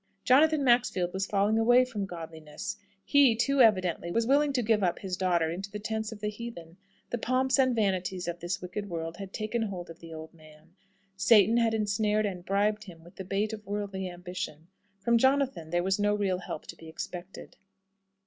[0.23, 2.75] Jonathan Maxfield was falling away from godliness.
[3.05, 6.29] He, too evidently, was willing to give up his daughter into the tents of the
[6.29, 6.77] heathen.
[7.11, 10.71] The pomps and vanities of this wicked world had taken hold of the old man.
[11.17, 14.69] Satan had ensnared and bribed him with the bait of worldly ambition.
[15.01, 17.57] From Jonathan there was no real help to be expected.